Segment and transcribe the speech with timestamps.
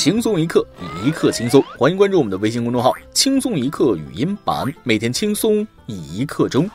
[0.00, 0.66] 轻松一刻，
[1.04, 1.62] 一刻轻松。
[1.76, 6.66] 欢迎关注我们的微信公众号“轻松一刻语音版”，每天轻松一刻钟。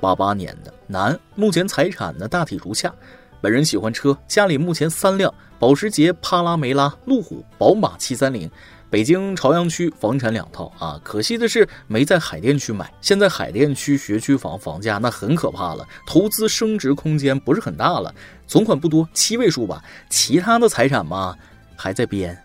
[0.00, 2.92] 八八年的男，目前财产呢大体如下：
[3.40, 8.50] 本人喜欢车，家里目前三辆保时捷、帕拉梅拉、路虎、宝马七三零。
[8.94, 12.88] 北京朝阳区房产两套啊，可惜的是没在海淀区买。
[13.00, 18.14] 现在海淀区学区房房价那很可怕了，投资升值空间不是很大了。
[18.46, 19.82] 存款不多，七位数吧。
[20.08, 21.36] 其他的财产嘛，
[21.74, 22.40] 还在编。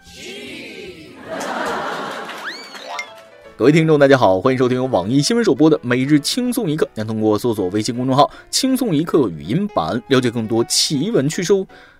[3.55, 6.89] 各位听众，大家好，欢迎收听由网易新闻首播的每日轻松一刻。
[6.95, 11.53] 您通过搜索微信公众号“轻松一刻”语音版了解更多奇闻趣事。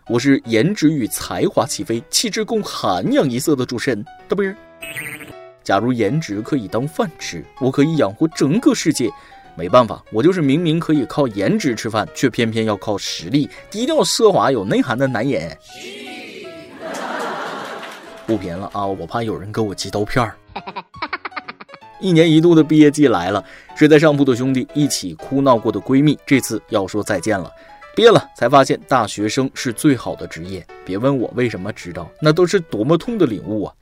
[0.10, 4.56] 我是颜值与才华齐飞、气质共涵养一色的主持人大波儿。
[5.64, 9.08] 假如颜值可以当饭吃，我可以养活整个世界。
[9.56, 15.56] 没办法，我就是明明可以靠颜值吃饭，却偏偏要靠实力，低调奢华有内涵的男人。
[18.26, 18.84] 不贫了啊！
[18.88, 20.36] 我怕有人给我寄刀片儿。
[22.00, 27.52] 一年一度的毕业季来了，睡在上铺的兄弟一起哭闹过的闺蜜，这次要说再见了。
[28.00, 33.76] 毕业了才发现大学生是最好的职业，别问我为什么知道，那都是多么痛的领悟啊！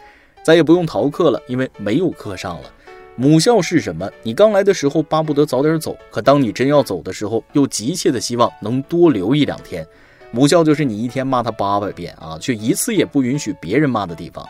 [0.44, 2.74] 再也不用逃课了，因为没有课上了。
[3.16, 4.10] 母校是什么？
[4.24, 9.86] 你刚来的时候巴不得早点走，可当你真要走的时候，又急切的希望能多留一两天。
[10.32, 14.44] 母校就是你一天骂他八百遍啊，却一次也不允许别人骂的地方。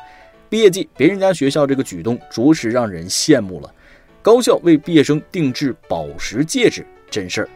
[0.47, 3.69] 毕业季，别人家学校这个举动着实让人羡慕了。
[4.21, 7.49] 高校为毕业生定制宝石戒指，真事儿。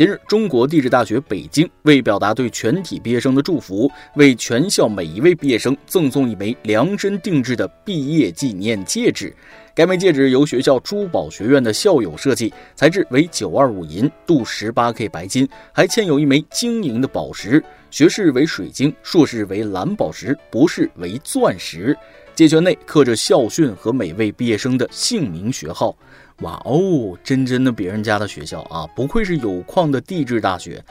[0.00, 9.30] 今日，中国地质大学北京为表达对全体毕业生的祝福，为全校每一位毕业生赠送一枚量身定制的毕业纪念戒指。
[9.74, 21.94] 该枚戒指由学校珠宝学院的校友设计，材质为九二五银，镀十八 K 白金，还嵌有一枚晶莹的宝石，学士为水晶，硕士为蓝宝石，博士为钻石。
[22.34, 25.94] 戒圈内刻着校训和每位毕业生的姓名学号。
[26.40, 30.82] 哇哦，真真的别人家的学校啊，不愧是有矿的地质大学，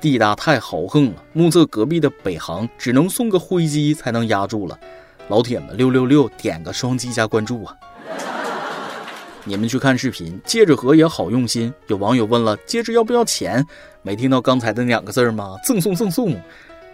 [0.00, 1.22] 地大太豪横了。
[1.32, 4.78] 目测隔壁的北航只能送个灰机才能压住了。
[5.28, 7.74] 老铁们，六六六，点个双击加关注啊！
[9.44, 11.72] 你们去看视频，戒指盒也好用心。
[11.86, 13.66] 有网友问了，戒指要不要钱？
[14.02, 15.56] 没听到刚才的两个字吗？
[15.64, 16.38] 赠送赠送，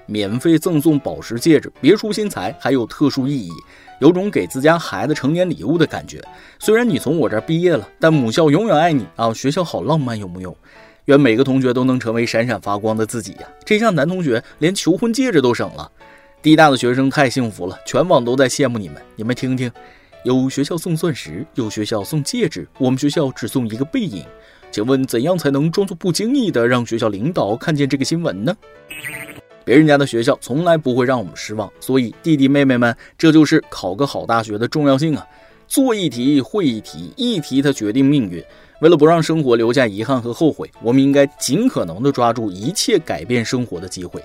[0.07, 3.51] 免费赠送宝石戒指，别出心裁，还有特殊意义。
[4.01, 6.21] 有种给自家孩子成年礼物的感觉。
[6.59, 9.33] 虽然你从我这儿毕业了，但母校永远爱你啊！
[9.33, 10.55] 学校好浪漫，有木有？
[11.05, 13.49] 愿每个同学都能成为闪闪发光的自己呀！
[13.65, 15.91] 这下男同学连求婚戒指都省了。
[16.43, 19.01] 地大的学生太幸福了，全网都在羡慕你们。
[19.17, 19.71] 你们听听，
[20.25, 24.25] 有学校送钻石，有学校送戒指，我们学校只送一个背影。
[24.71, 28.55] 请问怎样才能装作不经意的让学校领导看见这个新闻呢？
[29.65, 35.27] 别人家的学校从来不会让我们失望，所以弟弟妹妹们，这就是考个好大学的重要性啊！
[35.67, 38.45] 做一题会一题，一题它决定命运。
[38.81, 44.23] 为了不让生活留下遗憾和后悔，我们应该尽可能的抓住一切改变生活的机会。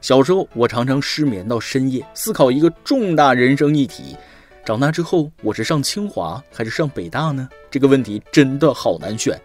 [0.00, 4.16] 小时候，我常常失眠到深夜，思考一个重大人生议题：
[4.64, 7.48] 长大之后，我是上清华还是上北大呢？
[7.70, 9.40] 这个问题真的好难选。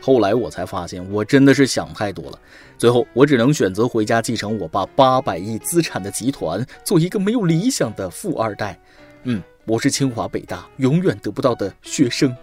[0.00, 2.38] 后来我才发现，我真的是想太多了。
[2.78, 8.78] 最后，我只能选择回家继承我爸八百亿资产的集团，做一个没有理想的富二代。
[9.24, 12.34] 嗯，我是清华北大永远得不到的学生。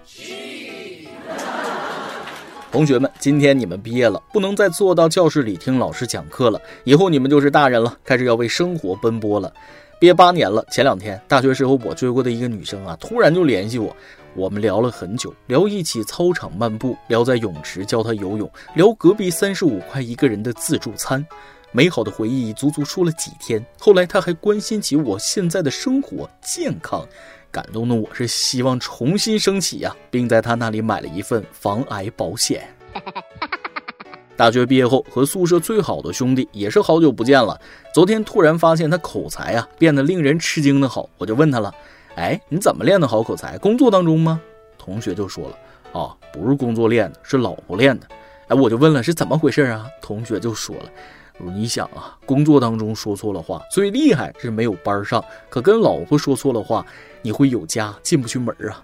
[2.72, 6.62] 同学们，今天你们毕业了，不能再坐到教室里听老师讲课了。
[6.84, 9.51] 以后你们就是大人了，开始要为生活奔波了。
[10.00, 13.95] 毕业八年了，前两天大学时候我追过的一个女生啊，突然就联系我。
[14.35, 21.25] 我们聊了很久，聊一起操场漫步，聊在泳池教他游泳，聊隔壁三十五块一个人的自助餐，
[21.71, 23.65] 美好的回忆足足说了几天。
[23.79, 27.03] 后来他还关心起我现在的生活健康，
[27.51, 32.69] 感动的我是希望重新升起呀，并在他那里买了一份防癌保险。
[34.38, 37.59] 大学毕业后和宿舍最好的兄弟也是好久不见了，
[37.91, 41.73] 昨天突然发现他口才啊变得令人吃惊的好，我就问他了。
[42.18, 43.60] 哎，你怎么练的好口才？
[43.60, 44.42] 工作当中吗？
[44.75, 48.08] 同学就说了，啊，不是工作练的，是老婆练的。
[48.48, 49.86] 哎，我就问了，是怎么回事啊？
[50.02, 50.90] 同学就说了，
[51.38, 56.84] 你想啊，工作当中说错了话，最厉害是没有班上，可跟老婆说错了话，
[57.22, 58.84] 你会有家进不去门啊。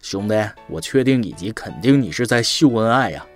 [0.00, 0.34] 兄弟，
[0.68, 3.26] 我确定以及肯定你是在秀恩爱呀。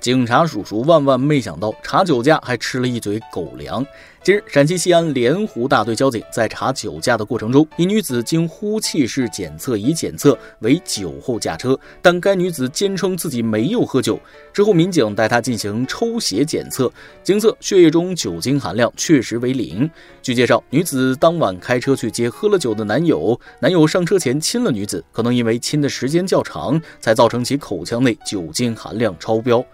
[0.00, 3.84] 警察叔叔万万没想到，查酒驾还吃了一嘴狗粮。
[4.26, 14.18] 近日，陕西西安莲湖大队交警在查酒驾的过程中，一女子经呼气式检测仪检测为酒后驾车，但该女子坚称自己没有喝酒。
[14.52, 16.92] 之后，民警带她进行抽血检测，
[17.22, 19.88] 经测血液中酒精含量确实为零。
[20.20, 29.64] 据介绍，女子当晚开车去接喝了酒的男友，男友上车前亲了女子，可能因为亲的时间较长，才造成其口腔内酒精含量超标。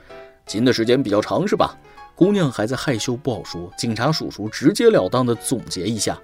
[0.44, 1.74] 亲的时间比较长是吧？
[2.22, 3.68] 姑娘还在害羞，不好说。
[3.76, 6.16] 警察叔叔直截了当的总结一下：“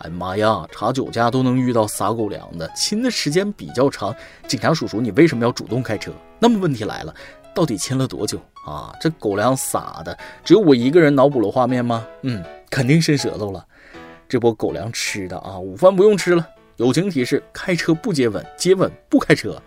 [0.00, 4.16] 哎妈呀，查酒驾都能遇到撒狗粮的，亲的时间比较长。
[4.48, 6.10] 警察叔叔，你为什么要主动开车？
[6.38, 7.14] 那么问题来了，
[7.54, 8.90] 到底亲了多久啊？
[8.98, 12.06] 这狗粮撒的，只有我一个人脑补了画面吗？
[12.22, 13.62] 嗯，肯定伸舌头了。
[14.26, 16.48] 这波狗粮吃的啊，午饭不用吃了。
[16.76, 19.60] 友情提示：开车不接吻，接吻不开车。”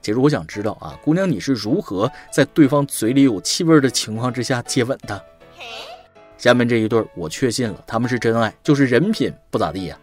[0.00, 5.22] 其实我想知道啊，姑娘，你是如何在对方嘴里有气味的情况之下接吻的？
[6.36, 9.98] 下面这一对我确信了，他们是真爱，就是人品不咋地呀。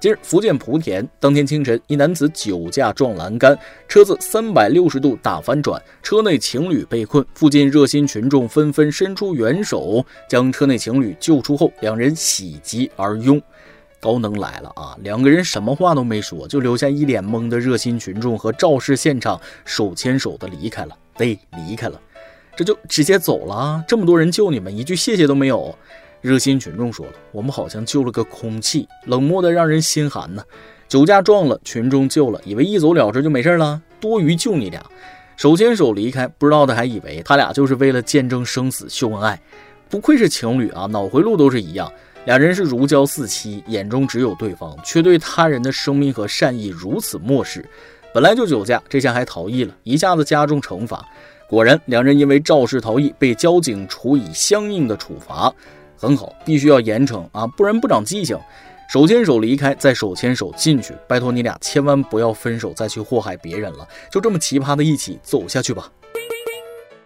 [0.00, 3.58] 今日福建莆田，当天清晨，一男子酒驾撞栏杆，
[3.88, 13.42] 车子三百六十度大翻转，车内情侣被困，附近热心群众纷纷伸出援手，将车内情侣救出后，两人喜极而拥。
[14.00, 14.96] 高能来了啊！
[15.02, 20.96] 两个人什么话都没说，就留下一脸懵的热心群众和肇事现场，手牵手的离开了。
[21.16, 22.00] 对，离开了，
[22.56, 23.84] 这就直接走了啊。
[23.88, 25.74] 这么多人救你们，一句谢谢都没有。
[26.20, 30.42] 热心群众说了：“我们好像救了个空气，冷漠的让人心寒呢。”
[30.88, 34.84] 酒驾撞了，群众救了，以为一走了之就没事了，多余救你俩，
[35.36, 39.40] 手牵手离开，不知道的还以为他俩就是为了见证生死秀恩爱。
[39.88, 41.92] 不愧是情侣啊，脑回路都是一样。
[42.28, 47.66] 两人是如胶似漆，眼中只有对方，却对他人的生命和善意如此漠视。
[48.12, 51.02] 本来就酒驾，这下还逃逸了，一下子加重惩罚。
[51.48, 55.50] 果然，两人因为肇事逃逸被交警处以相应的处罚。
[55.96, 58.38] 很好，必须要严惩啊，不然不长记性。
[58.90, 63.88] 手牵手离开，再手牵手进去，拜托你俩千万不要分手，再去祸害别人了。
[64.12, 65.90] 就这么奇葩的一起走下去吧。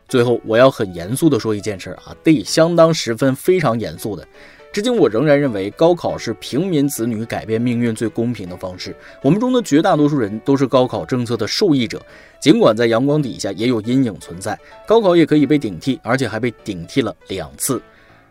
[0.09, 4.27] 最后，我要很严肃的说一件事啊，得，相当十分非常严肃的。
[4.73, 8.97] 至今，我仍然认为高考是平民子女改变命运最公平的方式。
[9.21, 12.01] 我们中的绝大多数人都是高考政策的受益者，
[12.41, 17.83] 尽管在阳光底下也有阴影存在，高考也可以被顶替，而且还被顶替了两次。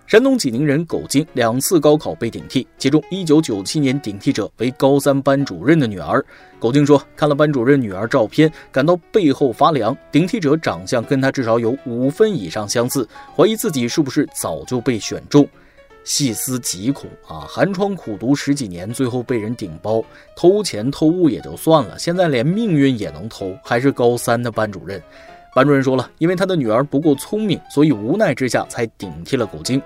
[0.08, 6.26] 山东济宁人苟晶两次高考被顶替，其中1997年顶替者为高三班主任的女儿。
[6.58, 9.96] 苟晶说：“看了班主任女儿照片，感到背后发凉。
[10.12, 13.08] 顶替者长相跟她至少有五分以上相似，
[13.38, 15.48] 怀疑自己是不是早就被选中。”
[16.04, 17.46] 细思极恐啊！
[17.48, 20.04] 寒窗苦读十几年，最后被人顶包，
[20.36, 25.02] 偷钱偷物也就算了，现在连命运也能偷，还是高三的班主任。
[25.54, 29.82] 班主任说了，因为他的女儿不够聪明，所以无奈之下才顶替了狗精。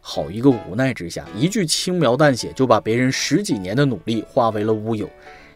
[0.00, 5.08] 好一个无奈之下，一句轻描淡写就把别人十几年的努力化为了乌有。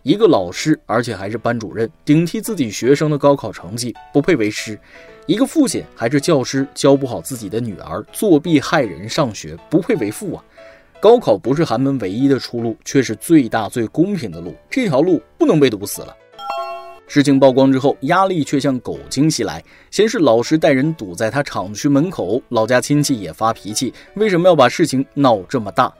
[0.02, 4.78] 一个老师，而且还是班主任，顶替自己学生的高考成绩，不配为师。
[5.26, 10.44] 一个父亲还是教师，教不好自己的女儿，作弊害人上学，不配为父啊！
[11.00, 16.14] 高考不是寒门唯一的出路，却是最大最公平的路，这条路不能被堵死了。
[17.08, 19.60] 事情曝光之后，压力却向狗精袭来。
[19.90, 25.92] 先是老师带人堵在他厂区门口，老家亲戚也发脾气，为什么要把事情闹这么大？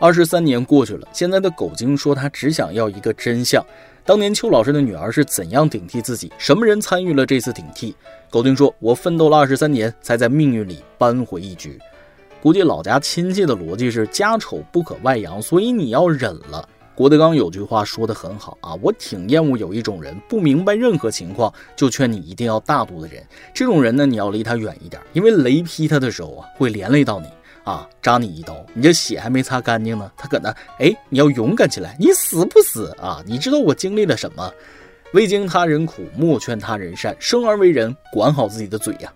[0.00, 3.64] 二十三年过去了，现在的狗精说他只想要一个真相。
[4.06, 6.30] 当年邱老师的女儿是怎样顶替自己？
[6.36, 7.96] 什么人参与了这次顶替？
[8.28, 11.78] 苟丁说：“我奋斗了二十三年，才在命运里扳回一局。
[12.42, 23.26] 估计老家亲戚的逻辑是家丑不可外扬，所以你要忍了。”郭德纲有句话说得很好啊，我挺厌恶有一种人不明白任何情况就劝你一定要大度的人。
[23.54, 27.26] 这种人呢，你要离他远一点，因为雷劈他的时候啊，会连累到你。
[27.64, 33.22] 啊，扎你一刀，你这血还没擦干净呢，他搁那，哎，你要勇敢起来，你死不死啊？
[33.26, 34.52] 你知道我经历了什么？
[35.14, 37.16] 未经他人苦，莫劝他人善。
[37.18, 39.12] 生而为人，管好自己的嘴呀。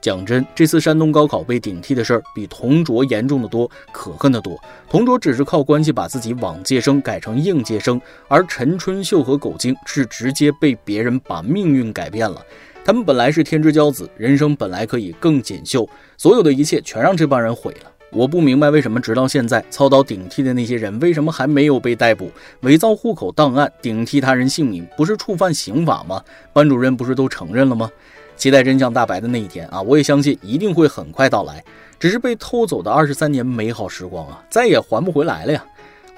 [0.00, 4.54] 讲真，这次山东高考被顶替的事儿，比同桌严重的多，可恨的多。
[4.88, 7.98] 同桌只是靠关系把自己往届生改成应届生，
[8.28, 12.44] 而陈春秀和苟金是直接被别人把命运改变了。
[12.86, 15.88] 他们本来是天之骄子，人生本来可以更锦绣，
[16.18, 17.90] 所有的一切全让这帮人毁了。
[18.12, 22.30] 我不明白为什么直到现在操刀顶替的那些人为什么还没有被逮捕？
[22.60, 26.22] 伪造户口档案、顶替他人姓名，不是触犯刑法吗？
[26.52, 27.90] 班主任不是都承认了吗？
[28.36, 29.80] 期待真相大白的那一天啊！
[29.80, 31.64] 我也相信一定会很快到来。
[31.98, 35.64] 只是被偷走的二十三年美好时光啊，再也还不回来了呀！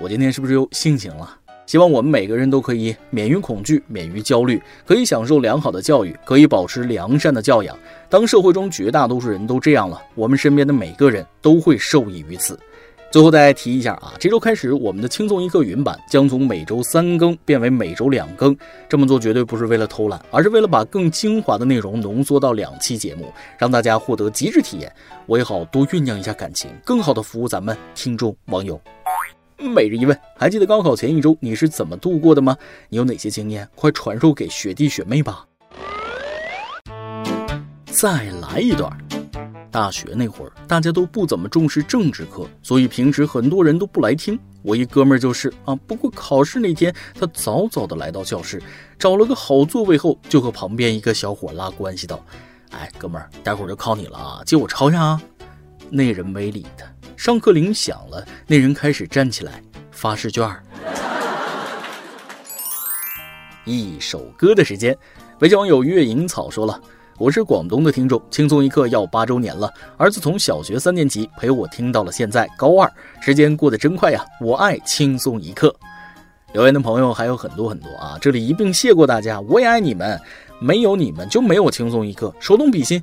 [0.01, 1.39] 我今天是不是又性情了？
[1.67, 7.77] 希望我们每个人都可以免于恐惧，免于焦虑，可以享受良好的教育，可以保持良善的教养。
[8.09, 12.59] 当社会中绝大多数人都这样了，我们身边的每个人都会受益于此。
[13.13, 18.55] 最后再提一下啊，这周开始，我们的轻松一刻云版将从每周三更变为每周两更。
[18.89, 24.93] 这么做绝对不是为了偷懒，而是为了把更精华的内容浓缩到两期节目，让大家获得极致体验。
[25.25, 28.79] 我也好多酝酿一下感情，更好的服务咱们听众网友。
[29.59, 32.57] 每日一问，还记得高考前一周你是怎么度过的吗？
[32.89, 33.69] 你有哪些经验？
[33.75, 35.47] 快传授给学弟学妹吧！
[37.87, 38.91] 再来一段。
[39.71, 44.39] 大学那会儿，大家都不怎么重视政治课，所以平时很多人都不来听。
[44.63, 48.63] 我一哥们儿就是啊，不过考试那天，他早早的来到教室，
[48.99, 52.25] 找了个好座位后，就和旁边一个小伙拉关系道
[52.73, 55.23] ：“哎，哥们儿，待会儿就靠你了啊，借我抄下啊。”
[55.91, 56.85] 那人没理他。
[57.17, 60.49] 上课铃响了，那人开始站起来发试卷。
[63.65, 64.97] 一首歌的时间，
[65.39, 66.79] 北京网友月影草说了
[67.19, 74.23] ：“我是广东的听众，轻松一刻要八周年了，儿子从小学三年级陪我听到了现在高二，时间过得真快呀！
[74.41, 75.75] 我爱轻松一刻。”
[76.53, 80.21] 留言的朋友还有很多很多啊，这里一并谢过大家，我也爱你们，
[80.61, 83.03] 没有你们就没有轻松一刻，手动比心。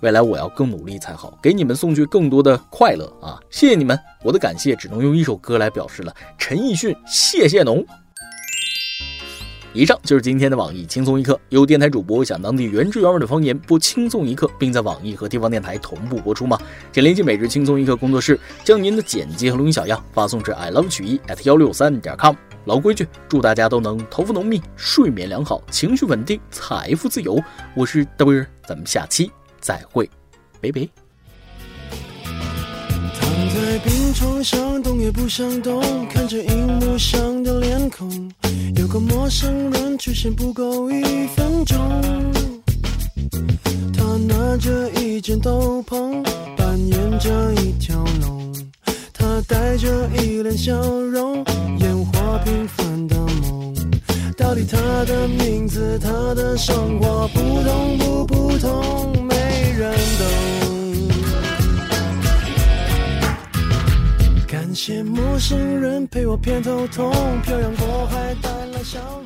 [0.00, 3.40] 未来我要更努力才好，给你们送去更多的快乐啊！
[3.50, 6.14] 谢谢你们，我的感谢只能用一首歌来表示了。
[6.36, 7.84] 陈奕迅，谢谢侬。
[9.72, 16.58] 以上就是今天的网易轻松一刻，有电台主播想当地原汁原味的方言播轻松一刻，并在网易和地方电台同步播出吗？
[16.92, 22.34] 请联系每日轻松一刻工作室，将您的简介和录音小样发送至 i love 曲艺 at 幺六三点 com。
[22.64, 27.38] 老规矩，祝大家都能头发浓密，睡眠良好，情绪稳定，财富自由。
[27.74, 29.30] 我是 W，咱们下期。
[29.60, 30.08] 再会，
[30.60, 30.88] 拜拜。
[33.18, 38.30] 躺在病床上，动也不想动，看着荧幕上的脸孔，
[38.76, 41.02] 有个陌生人出现不够一
[41.34, 41.76] 分钟。
[43.92, 46.22] 他拿着一件斗篷，
[46.56, 48.54] 扮演着一条龙，
[49.12, 51.44] 他带着一脸笑容，
[51.78, 53.74] 演活平凡的梦。
[54.36, 59.25] 到底他的名字，他的生活，不同不不同。
[59.78, 60.24] 人懂。
[64.46, 68.98] 感谢陌生人陪我偏头痛，漂洋过海带来笑